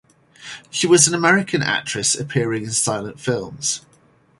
[0.71, 3.85] She was an American actress appearing in silent films.